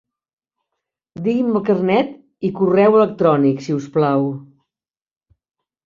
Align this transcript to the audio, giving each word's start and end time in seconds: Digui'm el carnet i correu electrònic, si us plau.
Digui'm 1.27 1.51
el 1.51 1.61
carnet 1.67 2.17
i 2.51 2.53
correu 2.63 2.99
electrònic, 3.03 3.65
si 3.69 3.79
us 3.79 3.89
plau. 3.99 4.29